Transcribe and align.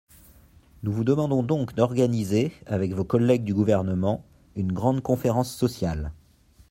Nous 0.81 0.91
vous 0.91 1.03
demandons 1.03 1.43
donc 1.43 1.75
d’organiser, 1.75 2.51
avec 2.65 2.91
vos 2.91 3.03
collègues 3.03 3.43
du 3.43 3.53
Gouvernement, 3.53 4.25
une 4.55 4.71
grande 4.73 5.01
conférence 5.03 5.55
sociale. 5.55 6.11